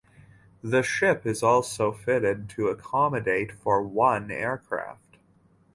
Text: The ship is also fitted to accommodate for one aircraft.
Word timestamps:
The 0.63 0.81
ship 0.81 1.27
is 1.27 1.43
also 1.43 1.91
fitted 1.91 2.49
to 2.57 2.69
accommodate 2.69 3.51
for 3.51 3.83
one 3.83 4.31
aircraft. 4.31 5.17